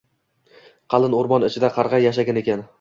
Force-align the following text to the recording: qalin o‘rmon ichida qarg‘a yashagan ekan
qalin 0.95 1.17
o‘rmon 1.19 1.47
ichida 1.51 1.73
qarg‘a 1.79 2.03
yashagan 2.09 2.45
ekan 2.45 2.69